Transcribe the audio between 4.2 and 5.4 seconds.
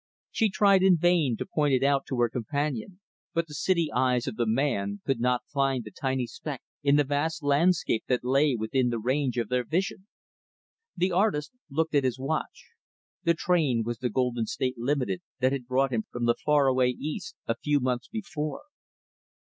of the man could